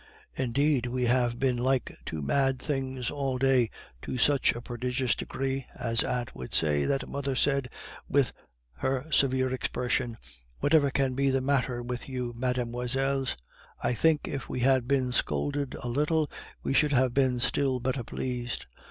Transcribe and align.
Indeed, 0.35 0.87
we 0.87 1.03
have 1.05 1.37
been 1.37 1.57
like 1.57 1.95
two 2.07 2.23
mad 2.23 2.57
things 2.59 3.11
all 3.11 3.37
day, 3.37 3.69
'to 4.01 4.17
such 4.17 4.51
a 4.51 4.59
prodigious 4.59 5.15
degree' 5.15 5.67
(as 5.75 6.03
aunt 6.03 6.35
would 6.35 6.55
say), 6.55 6.85
that 6.85 7.07
mother 7.07 7.35
said, 7.35 7.69
with 8.09 8.33
her 8.77 9.05
severe 9.11 9.53
expression, 9.53 10.17
'Whatever 10.59 10.89
can 10.89 11.13
be 11.13 11.29
the 11.29 11.39
matter 11.39 11.83
with 11.83 12.09
you, 12.09 12.33
mesdemoiselles?' 12.35 13.37
I 13.83 13.93
think 13.93 14.27
if 14.27 14.49
we 14.49 14.61
had 14.61 14.87
been 14.87 15.11
scolded 15.11 15.75
a 15.83 15.87
little, 15.87 16.31
we 16.63 16.73
should 16.73 16.93
have 16.93 17.13
been 17.13 17.39
still 17.39 17.79
better 17.79 18.03
pleased. 18.03 18.65